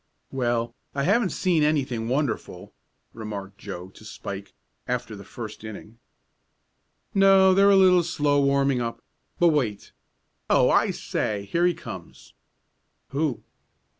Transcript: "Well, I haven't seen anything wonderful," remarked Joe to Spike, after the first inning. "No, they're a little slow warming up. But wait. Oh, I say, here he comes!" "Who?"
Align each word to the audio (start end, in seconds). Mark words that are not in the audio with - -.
"Well, 0.31 0.73
I 0.95 1.03
haven't 1.03 1.29
seen 1.29 1.61
anything 1.61 2.09
wonderful," 2.09 2.73
remarked 3.13 3.59
Joe 3.59 3.89
to 3.89 4.03
Spike, 4.03 4.55
after 4.87 5.15
the 5.15 5.23
first 5.23 5.63
inning. 5.63 5.99
"No, 7.13 7.53
they're 7.53 7.69
a 7.69 7.75
little 7.75 8.01
slow 8.01 8.41
warming 8.43 8.81
up. 8.81 9.03
But 9.37 9.49
wait. 9.49 9.91
Oh, 10.49 10.71
I 10.71 10.89
say, 10.89 11.45
here 11.51 11.67
he 11.67 11.75
comes!" 11.75 12.33
"Who?" 13.09 13.43